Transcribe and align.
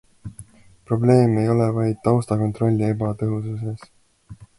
Probleem 0.85 1.35
ei 1.41 1.51
ole 1.55 1.67
vaid 1.75 1.99
taustakontrolli 2.07 2.87
ebatõhususes. 2.95 3.85